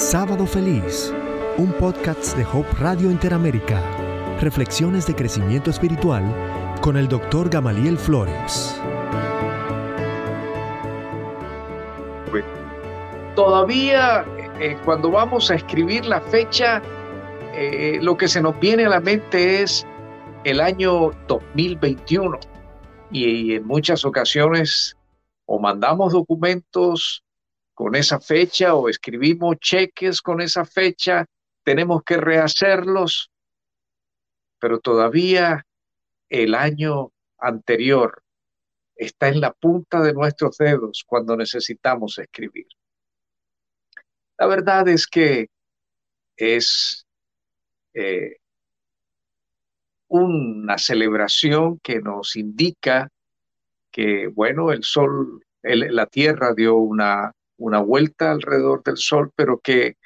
[0.00, 1.12] Sábado Feliz,
[1.58, 3.82] un podcast de Hope Radio Interamérica.
[4.40, 6.24] Reflexiones de crecimiento espiritual
[6.80, 8.80] con el doctor Gamaliel Flores.
[13.36, 14.24] Todavía
[14.58, 16.80] eh, cuando vamos a escribir la fecha,
[17.52, 19.86] eh, lo que se nos viene a la mente es
[20.44, 22.40] el año 2021
[23.12, 24.96] y en muchas ocasiones
[25.44, 27.22] o mandamos documentos
[27.80, 31.24] con esa fecha o escribimos cheques con esa fecha,
[31.64, 33.30] tenemos que rehacerlos,
[34.58, 35.66] pero todavía
[36.28, 38.22] el año anterior
[38.94, 42.66] está en la punta de nuestros dedos cuando necesitamos escribir.
[44.36, 45.48] La verdad es que
[46.36, 47.06] es
[47.94, 48.36] eh,
[50.08, 53.08] una celebración que nos indica
[53.90, 59.96] que, bueno, el sol, la Tierra dio una, una vuelta alrededor del sol, pero que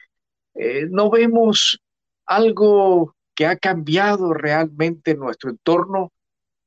[0.54, 1.80] eh, no vemos
[2.26, 6.12] algo que ha cambiado realmente en nuestro entorno.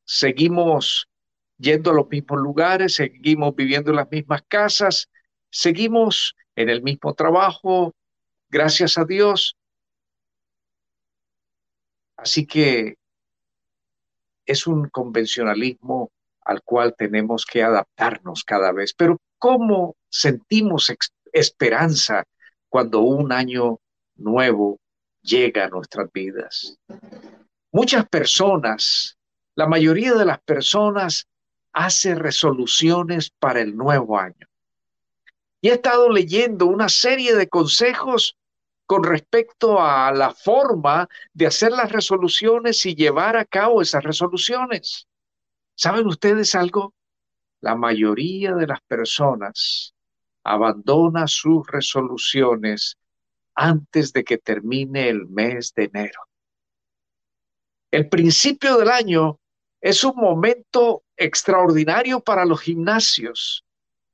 [0.06, 1.08] Seguimos
[1.58, 5.10] yendo a los mismos lugares, seguimos viviendo en las mismas casas,
[5.50, 7.94] seguimos en el mismo trabajo,
[8.50, 9.58] gracias a Dios.
[12.16, 12.96] Así que
[14.46, 18.94] es un convencionalismo al cual tenemos que adaptarnos cada vez.
[18.94, 20.94] Pero ¿cómo sentimos
[21.32, 22.24] esperanza
[22.70, 23.80] cuando un año
[24.16, 24.80] nuevo
[25.22, 26.78] llega a nuestras vidas?
[27.72, 29.18] Muchas personas,
[29.56, 31.28] la mayoría de las personas
[31.74, 34.48] hace resoluciones para el nuevo año.
[35.62, 38.36] Y he estado leyendo una serie de consejos
[38.86, 45.08] con respecto a la forma de hacer las resoluciones y llevar a cabo esas resoluciones.
[45.76, 46.94] ¿Saben ustedes algo?
[47.60, 49.94] La mayoría de las personas
[50.54, 52.98] abandona sus resoluciones
[53.56, 56.22] antes de que termine el mes de enero.
[57.92, 59.40] El principio del año
[59.82, 63.64] es un momento extraordinario para los gimnasios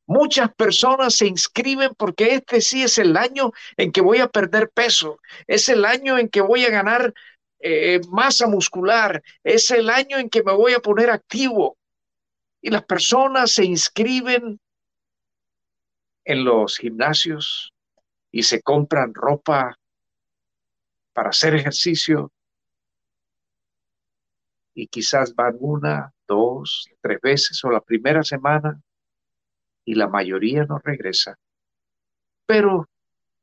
[0.05, 4.69] Muchas personas se inscriben porque este sí es el año en que voy a perder
[4.69, 7.13] peso, es el año en que voy a ganar
[7.59, 11.77] eh, masa muscular, es el año en que me voy a poner activo.
[12.61, 14.59] Y las personas se inscriben
[16.25, 17.73] en los gimnasios
[18.31, 19.77] y se compran ropa
[21.13, 22.31] para hacer ejercicio
[24.73, 28.81] y quizás van una, dos, tres veces o la primera semana
[29.85, 31.37] y la mayoría no regresa.
[32.45, 32.89] Pero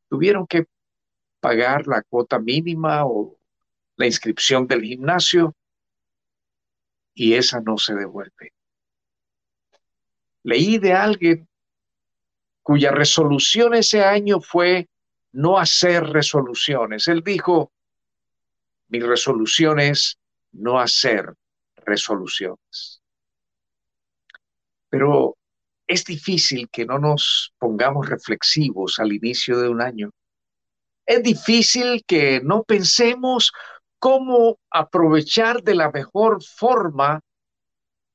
[0.09, 0.67] tuvieron que
[1.39, 3.39] pagar la cuota mínima o
[3.97, 5.55] la inscripción del gimnasio
[7.15, 8.53] y esa no se devuelve.
[10.43, 11.50] Leí de alguien
[12.71, 14.89] cuya resolución ese año fue
[15.33, 17.09] no hacer resoluciones.
[17.09, 17.73] Él dijo,
[18.87, 20.21] mi resolución es
[20.53, 21.35] no hacer
[21.85, 23.03] resoluciones.
[24.89, 25.37] Pero
[25.89, 30.11] es difícil que no nos pongamos reflexivos al inicio de un año.
[31.05, 33.51] Es difícil que no pensemos
[33.99, 37.19] cómo aprovechar de la mejor forma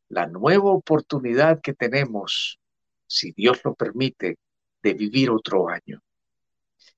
[0.08, 2.58] la nueva oportunidad que tenemos,
[3.06, 4.38] si Dios lo permite,
[4.86, 6.02] de vivir otro año.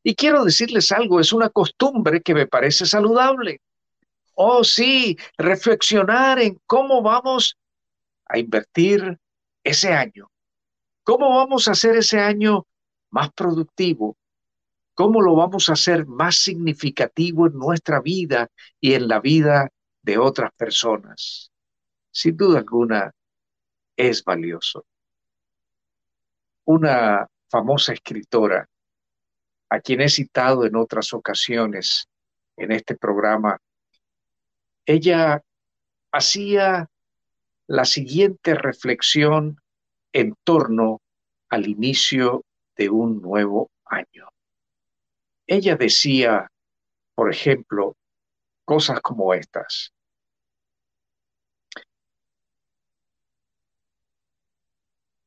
[0.04, 3.62] Y quiero decirles algo, es una costumbre que me parece saludable.
[4.36, 7.58] Oh, sí, reflexionar en cómo vamos
[8.26, 9.18] a invertir
[9.64, 10.30] ese año
[11.08, 12.68] ¿Cómo vamos a hacer ese año
[13.12, 14.18] más productivo?
[14.94, 18.50] ¿Cómo lo vamos a hacer más significativo en nuestra vida
[18.82, 19.70] y en la vida
[20.02, 21.50] de otras personas?
[22.12, 23.14] Sin duda alguna,
[23.96, 24.86] es valioso.
[26.66, 28.68] Una famosa escritora,
[29.70, 32.08] a quien he citado en otras ocasiones
[32.56, 33.60] en este programa,
[34.86, 35.42] ella
[36.12, 36.90] hacía
[37.68, 39.62] la siguiente reflexión
[40.14, 41.02] en torno
[41.50, 44.30] al inicio de un nuevo año.
[45.46, 46.50] Ella decía,
[47.16, 47.96] por ejemplo,
[48.66, 49.94] cosas como estas.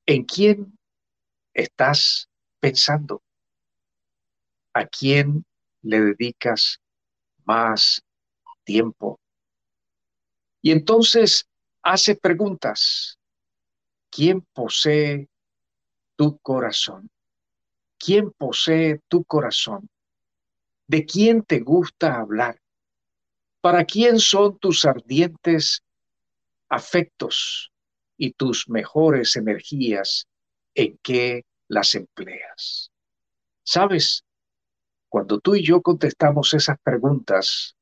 [0.06, 0.79] ¿En quién
[1.54, 2.28] estás
[2.60, 3.22] pensando?
[4.74, 5.44] ¿A quién
[5.82, 6.80] le dedicas
[7.44, 8.02] más
[8.64, 9.20] tiempo?
[10.62, 11.48] Y entonces
[11.82, 13.18] hace preguntas.
[14.10, 15.28] ¿Quién posee
[16.16, 17.10] tu corazón?
[17.98, 19.88] ¿Quién posee tu corazón?
[20.86, 22.60] ¿De quién te gusta hablar?
[23.60, 25.84] ¿Para quién son tus ardientes
[26.68, 27.70] afectos
[28.16, 30.26] y tus mejores energías?
[30.74, 32.90] ¿En qué las empleas?
[33.62, 34.24] ¿Sabes?
[35.08, 37.74] Cuando tú y yo contestamos esas preguntas,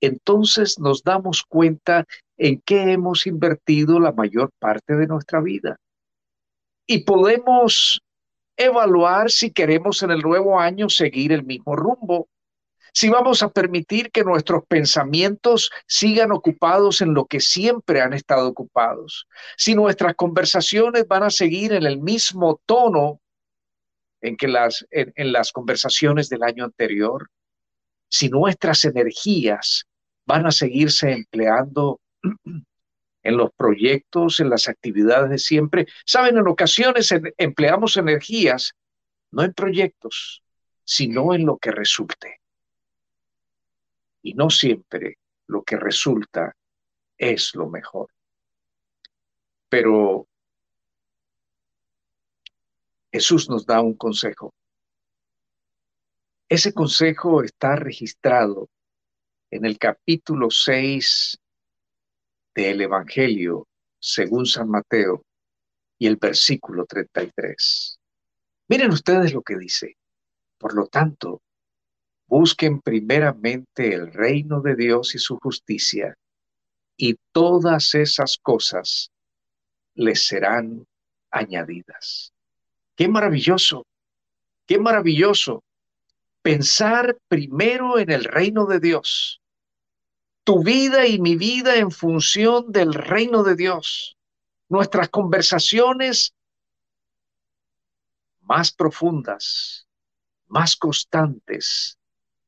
[0.00, 2.06] entonces nos damos cuenta
[2.36, 5.76] en qué hemos invertido la mayor parte de nuestra vida.
[6.86, 8.00] Y podemos
[8.56, 12.28] evaluar si queremos en el nuevo año seguir el mismo rumbo,
[12.92, 18.48] si vamos a permitir que nuestros pensamientos sigan ocupados en lo que siempre han estado
[18.48, 19.26] ocupados,
[19.56, 23.20] si nuestras conversaciones van a seguir en el mismo tono
[24.20, 27.30] en que las, en, las conversaciones del año anterior,
[28.08, 29.86] si nuestras energías
[30.26, 32.00] van a seguirse empleando
[33.22, 35.86] en los proyectos, en las actividades de siempre.
[36.04, 38.72] Saben, en ocasiones empleamos energías
[39.30, 40.42] no en proyectos,
[40.84, 42.39] sino en lo que resulte.
[44.22, 46.54] Y no siempre lo que resulta
[47.16, 48.08] es lo mejor.
[49.68, 50.26] Pero
[53.12, 54.54] Jesús nos da un consejo.
[56.48, 58.68] Ese consejo está registrado
[59.50, 61.38] en el capítulo 6
[62.54, 63.68] del Evangelio
[63.98, 65.24] según San Mateo
[65.98, 67.98] y el versículo 33.
[68.68, 69.96] Miren ustedes lo que dice.
[70.58, 71.42] Por lo tanto,
[72.30, 76.16] busquen primeramente el reino de Dios y su justicia,
[76.96, 79.10] y todas esas cosas
[79.94, 80.86] les serán
[81.32, 82.32] añadidas.
[82.94, 83.84] Qué maravilloso,
[84.64, 85.64] qué maravilloso
[86.40, 89.40] pensar primero en el reino de Dios.
[90.44, 94.16] Tu vida y mi vida en función del reino de Dios.
[94.68, 96.32] Nuestras conversaciones
[98.42, 99.88] más profundas,
[100.46, 101.96] más constantes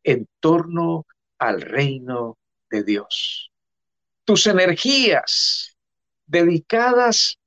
[0.04, 1.06] en torno
[1.38, 2.38] al reino
[2.70, 3.52] de Dios.
[4.24, 5.76] Tus energías
[6.26, 7.38] dedicadas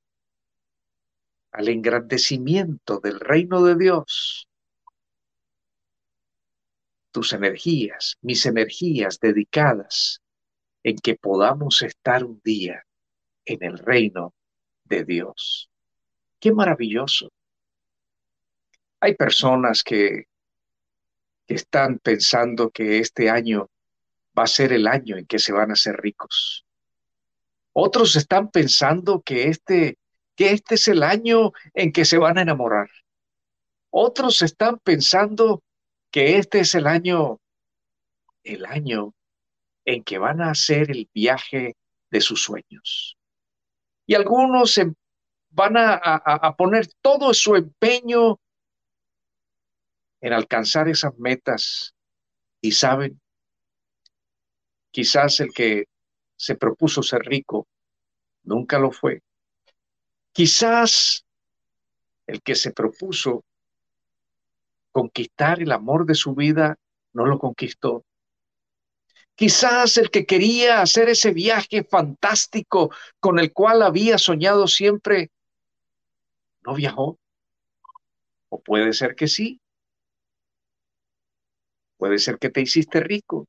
[1.52, 4.46] al engrandecimiento del reino de Dios.
[7.10, 10.20] Tus energías, mis energías dedicadas
[10.82, 12.84] en que podamos estar un día
[13.46, 14.34] en el reino
[14.84, 15.70] de Dios.
[16.38, 17.32] Qué maravilloso.
[19.00, 20.26] Hay personas que,
[21.46, 23.70] que están pensando que este año
[24.38, 26.64] va a ser el año en que se van a hacer ricos.
[27.72, 29.98] Otros están pensando que este
[30.36, 32.90] que este es el año en que se van a enamorar.
[33.90, 35.62] Otros están pensando
[36.10, 37.40] que este es el año,
[38.44, 39.14] el año
[39.86, 41.74] en que van a hacer el viaje
[42.10, 43.16] de sus sueños.
[44.06, 44.78] Y algunos
[45.50, 48.38] van a, a poner todo su empeño
[50.20, 51.94] en alcanzar esas metas.
[52.60, 53.20] Y saben,
[54.90, 55.86] quizás el que
[56.36, 57.66] se propuso ser rico
[58.42, 59.22] nunca lo fue.
[60.32, 61.24] Quizás
[62.26, 63.44] el que se propuso
[64.90, 66.76] conquistar el amor de su vida
[67.12, 68.04] no lo conquistó.
[69.34, 72.90] Quizás el que quería hacer ese viaje fantástico
[73.20, 75.30] con el cual había soñado siempre
[76.62, 77.18] no viajó.
[78.48, 79.60] O puede ser que sí.
[81.96, 83.48] Puede ser que te hiciste rico,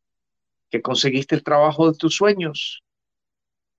[0.70, 2.84] que conseguiste el trabajo de tus sueños,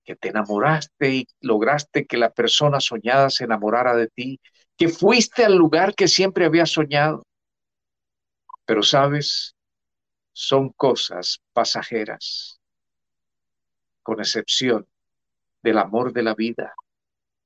[0.03, 4.39] que te enamoraste y lograste que la persona soñada se enamorara de ti,
[4.77, 7.23] que fuiste al lugar que siempre había soñado.
[8.65, 9.55] Pero sabes,
[10.31, 12.59] son cosas pasajeras,
[14.03, 14.87] con excepción
[15.61, 16.73] del amor de la vida.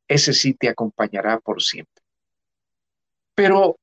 [0.08, 2.04] Ese sí te acompañará por siempre.
[3.36, 3.78] Pero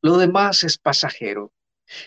[0.00, 1.52] lo demás es pasajero.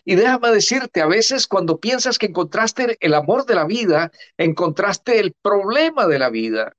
[0.03, 5.19] Y déjame decirte, a veces cuando piensas que encontraste el amor de la vida, encontraste
[5.19, 6.75] el problema de la vida,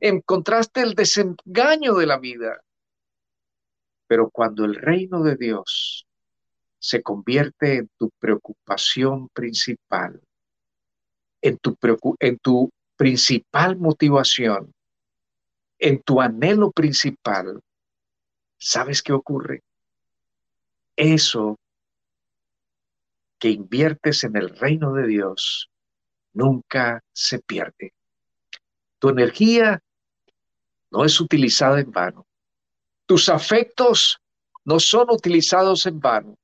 [0.00, 2.60] encontraste el desengaño de la vida.
[4.06, 6.06] Pero cuando el reino de Dios
[6.78, 10.20] se convierte en tu preocupación principal,
[11.40, 11.76] en tu,
[12.20, 14.72] en tu principal motivación,
[15.78, 17.60] en tu anhelo principal,
[18.58, 19.62] ¿sabes qué ocurre?
[20.96, 21.58] Eso
[23.38, 25.70] que inviertes en el reino de Dios
[26.32, 27.94] nunca se pierde.
[28.98, 29.82] Tu energía
[30.90, 32.26] no es utilizada en vano.
[33.06, 34.18] Tus afectos
[34.64, 36.38] no son utilizados en vano.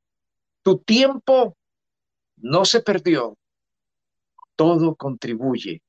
[0.62, 1.56] Tu tiempo
[2.36, 3.36] no se perdió.
[4.56, 5.82] Todo contribuye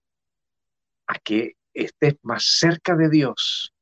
[1.08, 3.74] a que estés más cerca de Dios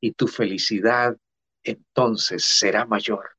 [0.00, 1.16] y tu felicidad
[1.62, 3.37] entonces será mayor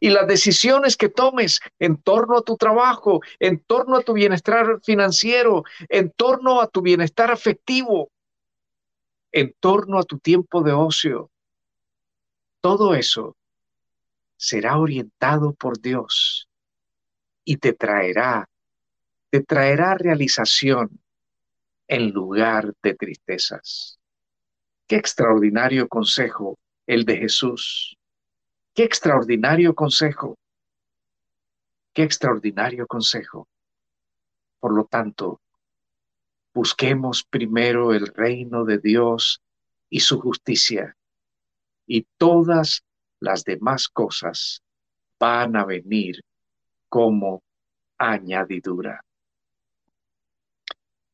[0.00, 4.80] y las decisiones que tomes en torno a tu trabajo, en torno a tu bienestar
[4.82, 8.10] financiero, en torno a tu bienestar afectivo,
[9.32, 11.30] en torno a tu tiempo de ocio.
[12.60, 13.36] Todo eso
[14.36, 16.48] será orientado por Dios
[17.44, 18.48] y te traerá,
[19.30, 21.00] te traerá realización
[21.88, 23.98] en lugar de tristezas.
[24.86, 27.96] Qué extraordinario consejo el de Jesús.
[28.74, 30.38] Qué extraordinario consejo.
[31.92, 33.46] Qué extraordinario consejo.
[34.60, 35.42] Por lo tanto,
[36.54, 39.42] busquemos primero el reino de Dios
[39.90, 40.96] y su justicia,
[41.86, 42.82] y todas
[43.20, 44.62] las demás cosas
[45.18, 46.22] van a venir
[46.88, 47.42] como
[47.98, 49.04] añadidura.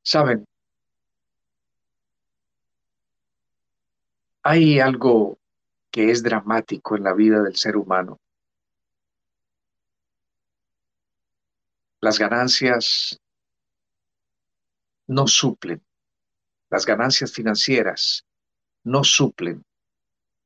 [0.03, 0.45] Saben,
[4.43, 5.38] hay algo
[5.90, 8.21] que es dramático en la vida del ser humano.
[12.00, 13.21] Las ganancias
[15.07, 15.83] no suplen,
[16.71, 18.25] las ganancias financieras
[18.85, 19.64] no suplen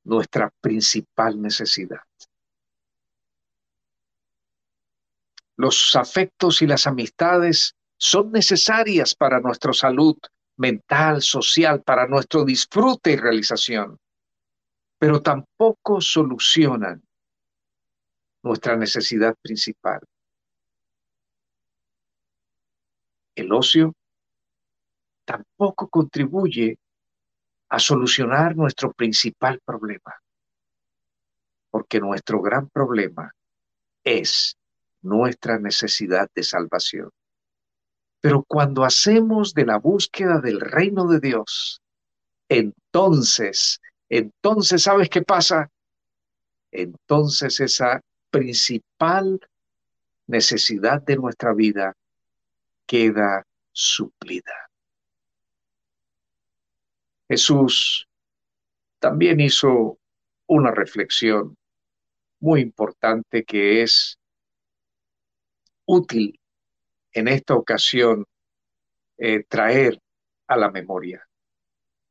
[0.05, 2.03] nuestra principal necesidad.
[5.57, 10.17] Los afectos y las amistades son necesarias para nuestra salud
[10.57, 13.99] mental, social, para nuestro disfrute y realización,
[15.03, 17.03] pero tampoco solucionan
[18.45, 19.99] nuestra necesidad principal.
[23.35, 23.97] El ocio
[25.25, 26.79] tampoco contribuye
[27.69, 30.23] a solucionar nuestro principal problema,
[31.71, 33.35] porque nuestro gran problema
[34.05, 34.57] es
[35.01, 37.11] nuestra necesidad de salvación.
[38.21, 41.83] Pero cuando hacemos de la búsqueda del reino de Dios,
[42.49, 43.81] entonces,
[44.15, 45.71] entonces, ¿sabes qué pasa?
[46.71, 49.41] Entonces esa principal
[50.27, 51.97] necesidad de nuestra vida
[52.85, 54.69] queda suplida.
[57.27, 58.07] Jesús
[58.99, 59.99] también hizo
[60.47, 61.57] una reflexión
[62.39, 64.19] muy importante que es
[65.87, 66.39] útil
[67.13, 68.27] en esta ocasión
[69.17, 69.99] eh, traer
[70.49, 71.27] a la memoria.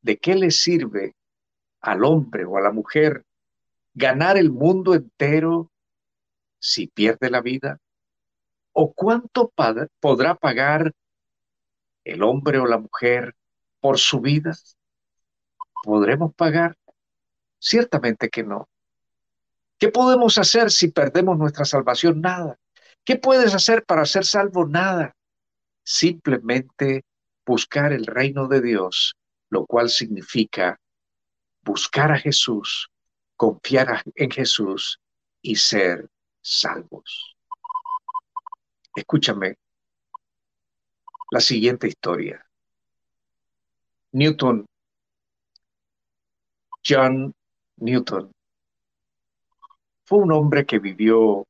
[0.02, 1.14] ¿De qué le sirve
[1.82, 3.26] al hombre o a la mujer
[3.94, 5.72] ganar el mundo entero
[6.60, 7.80] si pierde la vida?
[8.74, 9.52] ¿O cuánto
[10.00, 10.94] podrá pagar
[12.04, 13.36] el hombre o la mujer
[13.80, 14.54] por su vida?
[15.84, 16.78] ¿Podremos pagar?
[17.60, 18.70] Ciertamente que no.
[19.78, 22.22] ¿Qué podemos hacer si perdemos nuestra salvación?
[22.22, 22.58] Nada.
[23.04, 24.68] ¿Qué puedes hacer para ser salvo?
[24.68, 25.16] Nada.
[25.84, 27.04] Simplemente
[27.46, 29.16] buscar el reino de Dios,
[29.50, 30.80] lo cual significa
[31.64, 32.90] buscar a Jesús,
[33.36, 35.00] confiar en Jesús
[35.42, 36.10] y ser
[36.42, 37.36] salvos.
[38.96, 39.56] Escúchame
[41.32, 42.46] la siguiente historia.
[44.12, 44.66] Newton
[46.84, 47.34] John
[47.78, 48.32] Newton
[50.06, 51.48] fue un hombre que vivió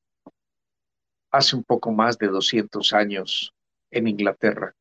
[1.31, 3.53] hace un poco más de 200 años
[3.89, 4.75] en Inglaterra.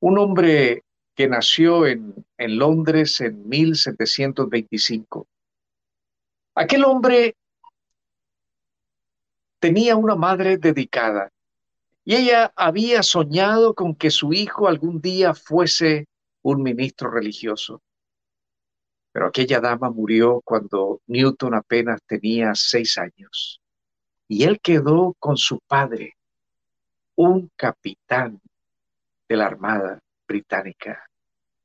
[0.00, 0.84] Un hombre
[1.18, 5.26] que nació en, Londres en 1725.
[6.54, 7.34] Aquel hombre
[9.58, 11.32] tenía una madre dedicada
[12.04, 16.06] y ella había soñado con que su hijo algún día fuese
[16.42, 17.82] un ministro religioso.
[19.10, 23.60] Pero aquella dama murió cuando Newton apenas tenía seis años
[24.28, 26.16] y él quedó con su padre,
[27.16, 28.40] un capitán
[29.28, 31.08] de la Armada Británica,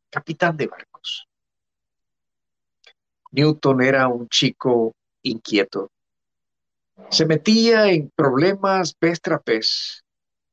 [0.10, 1.28] capitán de barcos.
[3.32, 5.92] Newton era un chico inquieto.
[7.10, 10.04] Se metía en problemas vez tras vez.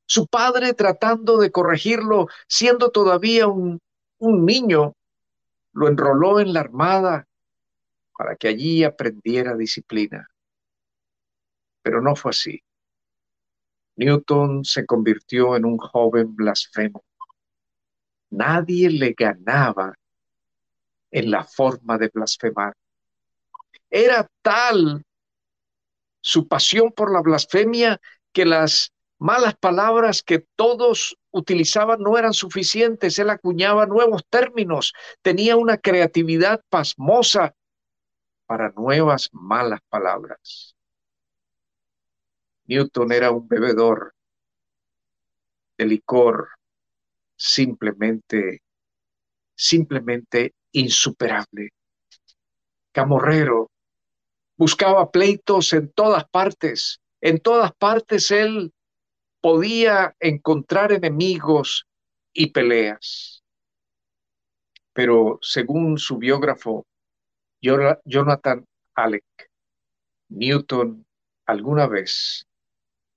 [0.06, 3.80] Su padre tratando de corregirlo, siendo todavía un,
[4.18, 4.94] un niño,
[5.72, 7.28] lo enroló en la armada
[8.18, 10.28] para que allí aprendiera disciplina.
[11.82, 12.60] Pero no fue así.
[13.96, 17.04] Newton se convirtió en un joven blasfemo.
[18.30, 19.94] Nadie le ganaba
[21.10, 22.74] en la forma de blasfemar.
[23.90, 25.04] Era tal
[26.20, 28.00] su pasión por la blasfemia
[28.32, 35.56] que las malas palabras que todos utilizaban no eran suficientes, él acuñaba nuevos términos, tenía
[35.56, 37.54] una creatividad pasmosa
[38.46, 40.74] para nuevas malas palabras.
[42.64, 44.14] Newton era un bebedor
[45.76, 46.48] de licor
[47.40, 48.60] simplemente,
[49.54, 51.70] simplemente insuperable.
[52.92, 53.70] Camorrero,
[54.58, 58.72] buscaba pleitos en todas partes, en todas partes él
[59.40, 61.86] podía encontrar enemigos
[62.34, 63.42] y peleas.
[64.92, 66.84] Pero según su biógrafo,
[67.62, 69.24] Jonathan Alec,
[70.28, 71.06] Newton
[71.46, 72.44] alguna vez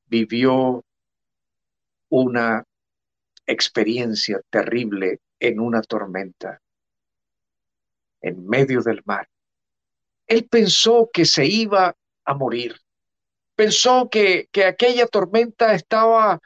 [0.06, 0.82] vivió
[2.10, 2.64] una
[3.46, 6.62] experiencia terrible en una tormenta,
[8.22, 9.28] en medio del mar.
[10.28, 11.96] Él pensó que se iba
[12.26, 12.76] a morir.
[13.56, 16.40] Pensó que, que aquella tormenta estaba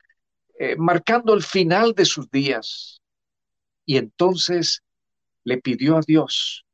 [0.60, 3.00] eh, marcando el final de sus días.
[3.86, 4.84] Y entonces
[5.44, 6.66] le pidió a Dios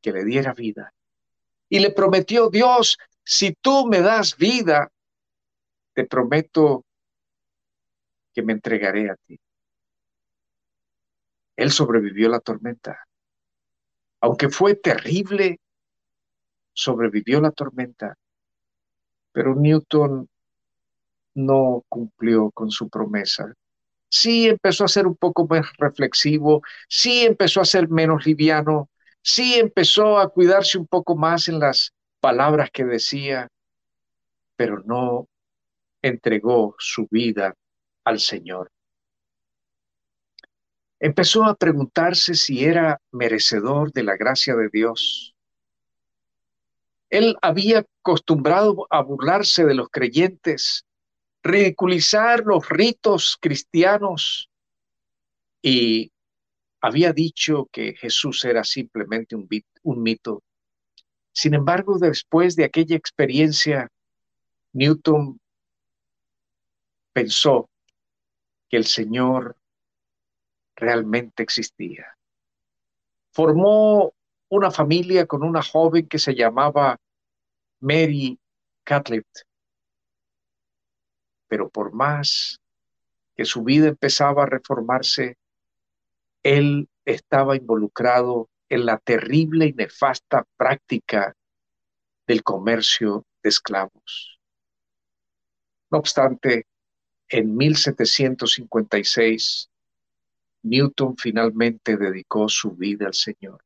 [0.00, 0.94] que le diera vida.
[1.68, 4.92] Y le prometió, Dios, si tú me das vida,
[5.94, 6.85] te prometo
[8.36, 9.40] que me entregaré a ti.
[11.56, 13.08] Él sobrevivió la tormenta.
[14.20, 15.58] Aunque fue terrible,
[16.74, 18.14] sobrevivió la tormenta.
[19.32, 20.28] Pero Newton
[21.34, 23.54] no cumplió con su promesa.
[24.10, 28.90] Sí empezó a ser un poco más reflexivo, sí empezó a ser menos liviano,
[29.22, 33.48] sí empezó a cuidarse un poco más en las palabras que decía,
[34.56, 35.26] pero no
[36.02, 37.54] entregó su vida
[38.06, 38.70] al Señor.
[40.98, 45.34] Empezó a preguntarse si era merecedor de la gracia de Dios.
[47.10, 50.86] Él había acostumbrado a burlarse de los creyentes,
[51.42, 54.48] ridiculizar los ritos cristianos
[55.60, 56.12] y
[56.80, 59.48] había dicho que Jesús era simplemente un,
[59.82, 60.44] un mito.
[61.32, 63.90] Sin embargo, después de aquella experiencia,
[64.72, 65.40] Newton
[67.12, 67.68] pensó
[68.68, 69.56] que el Señor
[70.74, 72.16] realmente existía.
[73.32, 74.14] Formó
[74.48, 76.98] una familia con una joven que se llamaba
[77.80, 78.38] Mary
[78.84, 79.26] Catlett.
[81.48, 82.60] Pero por más
[83.34, 85.36] que su vida empezaba a reformarse,
[86.42, 91.34] él estaba involucrado en la terrible y nefasta práctica
[92.26, 94.40] del comercio de esclavos.
[95.90, 96.66] No obstante,
[97.28, 99.70] en 1756,
[100.62, 103.62] Newton finalmente dedicó su vida al Señor.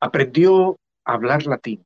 [0.00, 1.84] Aprendió a hablar latín.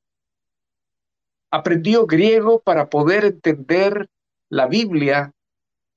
[1.51, 4.09] Aprendió griego para poder entender
[4.49, 5.33] la Biblia,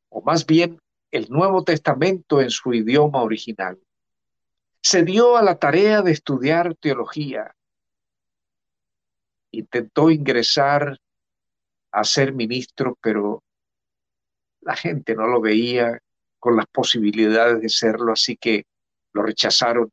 [0.10, 0.80] o más bien
[1.12, 3.80] el Nuevo Testamento en su idioma original.
[4.82, 7.56] Se dio a la tarea de estudiar teología.
[9.52, 11.00] Intentó ingresar
[11.92, 13.44] a ser ministro, pero
[14.70, 16.00] la gente no lo veía
[16.38, 18.68] con las posibilidades de serlo, así que
[19.14, 19.92] lo rechazaron.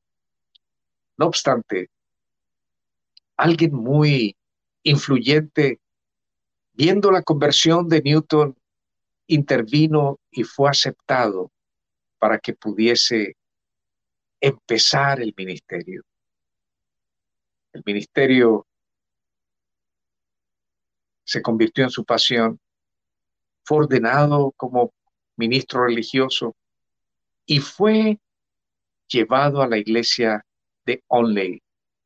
[1.17, 1.89] No obstante,
[3.39, 4.37] alguien muy
[4.83, 5.81] influyente,
[6.75, 8.55] viendo la conversión de Newton,
[9.29, 11.51] intervino y fue aceptado
[12.19, 13.35] para que pudiese
[14.43, 16.03] empezar el ministerio.
[17.73, 18.67] El ministerio
[21.25, 22.61] se convirtió en su pasión
[23.67, 24.93] fue ordenado como
[25.37, 26.55] ministro religioso
[27.45, 28.19] y fue
[29.09, 30.47] llevado a la iglesia
[30.85, 31.61] de Onley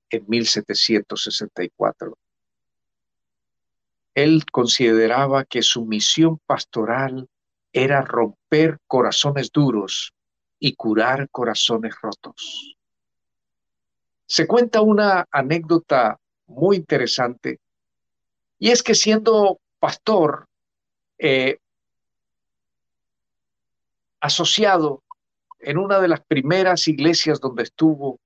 [0.09, 2.17] en 1764.
[4.15, 7.29] Él consideraba que su misión pastoral
[7.73, 10.13] era romper corazones duros
[10.59, 12.77] y curar corazones rotos.
[14.27, 17.61] Se cuenta una anécdota muy interesante
[18.59, 20.50] y es que siendo pastor,
[21.23, 21.59] eh,
[24.21, 25.03] asociado
[25.59, 28.19] en una de las primeras iglesias donde estuvo,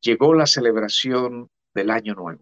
[0.00, 2.40] llegó la celebración del Año Nuevo.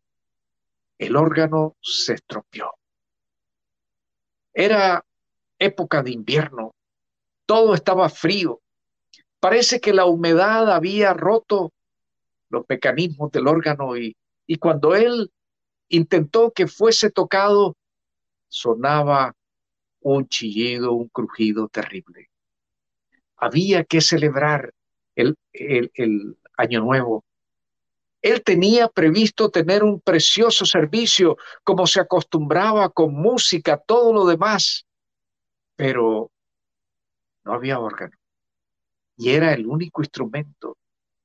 [0.99, 2.75] El órgano se estropeó.
[4.53, 5.03] Era
[5.59, 6.75] época de invierno,
[7.47, 8.61] todo estaba frío.
[9.41, 11.73] Parece que la humedad había roto
[12.51, 14.15] los mecanismos del órgano y,
[14.47, 15.31] y cuando él
[15.89, 17.75] intentó que fuese tocado,
[18.49, 19.35] sonaba
[20.01, 22.31] un chillido, un crujido terrible.
[23.37, 24.73] Había que celebrar
[25.15, 25.37] el,
[26.57, 27.25] año nuevo.
[28.21, 34.87] Él tenía previsto tener un precioso servicio, como se acostumbraba con música, todo lo demás,
[35.77, 36.33] pero
[37.45, 38.17] no había órgano.
[39.17, 40.77] Y era el único instrumento.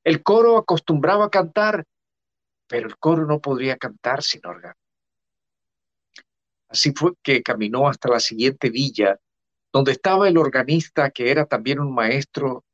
[0.04, 1.84] El coro acostumbraba a cantar,
[2.68, 4.76] pero el coro no podría cantar sin órgano.
[6.68, 9.18] Así fue que caminó hasta la siguiente villa,
[9.72, 12.64] donde estaba el organista, que era también un maestro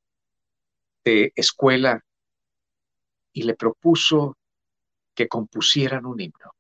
[1.05, 2.05] de escuela,
[3.33, 4.37] y le propuso
[5.15, 6.55] que compusieran un himno.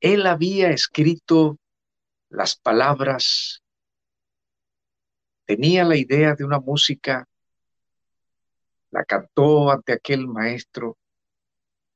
[0.00, 1.58] Él había escrito
[2.28, 3.62] las palabras,
[5.44, 7.28] tenía la idea de una música,
[8.90, 10.96] la cantó ante aquel maestro,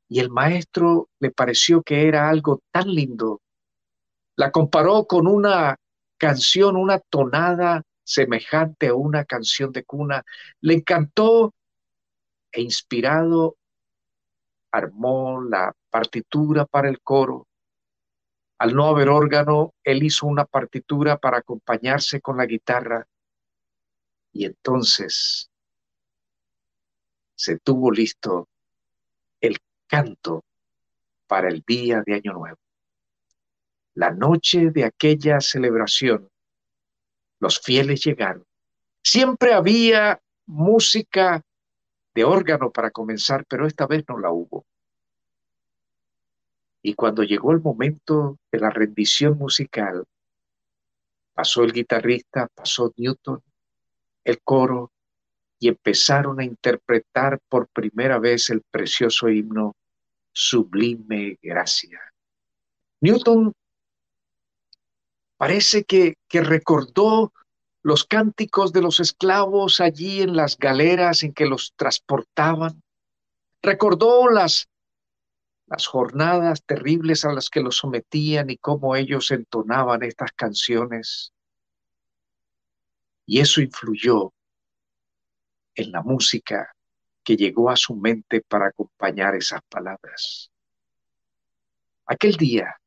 [0.09, 3.40] y el maestro le pareció que era algo tan lindo
[4.37, 5.77] La comparó con una
[6.18, 10.25] canción, una tonada semejante a una canción de cuna.
[10.61, 11.53] Le encantó
[12.53, 13.57] e inspirado
[14.77, 17.46] armó la partitura para el coro.
[18.59, 23.07] Al no haber órgano, él hizo una partitura para acompañarse con la guitarra
[24.33, 25.51] y entonces
[27.35, 28.49] se tuvo listo
[29.40, 30.44] el canto
[31.27, 32.65] para el día de Año Nuevo.
[33.96, 36.28] La noche de aquella celebración,
[37.40, 38.44] los fieles llegaron.
[39.02, 41.42] Siempre había música
[42.14, 44.66] de órgano para comenzar, pero esta vez no la hubo.
[46.82, 50.04] Y cuando llegó el momento de la rendición musical,
[51.32, 53.42] pasó el guitarrista, pasó Newton,
[54.24, 54.92] el coro,
[55.59, 59.74] y empezaron a interpretar por primera vez el precioso himno
[60.32, 61.98] Sublime Gracia.
[63.00, 63.54] Newton
[65.37, 67.33] parece que, que recordó
[67.83, 72.83] los cánticos de los esclavos allí en las galeras en que los transportaban.
[73.62, 74.68] Recordó las,
[75.66, 81.33] las jornadas terribles a las que los sometían y cómo ellos entonaban estas canciones.
[83.25, 84.33] Y eso influyó
[85.77, 86.75] en la música
[87.22, 90.51] que llegó a su mente para acompañar esas palabras.
[92.07, 92.81] Aquel día,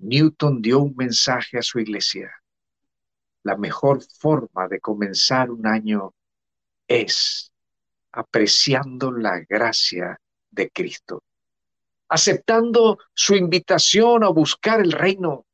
[0.00, 2.30] Newton dio un mensaje a su iglesia.
[3.42, 6.14] La mejor forma de comenzar un año
[6.88, 7.52] es
[8.12, 11.22] apreciando la gracia de Cristo,
[12.08, 15.46] aceptando su invitación a buscar el reino,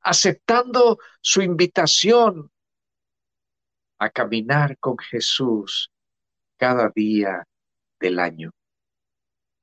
[0.00, 2.50] aceptando su invitación
[3.98, 5.90] a caminar con Jesús
[6.56, 7.46] cada día
[8.00, 8.50] del año.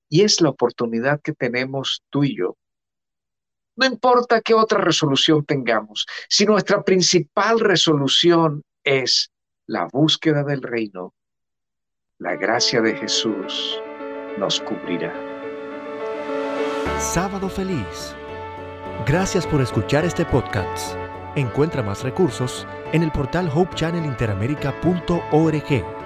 [0.07, 2.55] Y es la oportunidad que tenemos tú y yo.
[3.79, 9.31] No importa qué otra resolución tengamos, si nuestra principal resolución es
[9.67, 11.13] la búsqueda del reino,
[12.17, 13.81] la gracia de Jesús
[14.37, 15.13] nos cubrirá.
[16.99, 18.13] Sábado feliz.
[19.07, 20.97] Gracias por escuchar este podcast.
[21.37, 25.98] Encuentra más recursos en el portal hopechannelinteramerica.org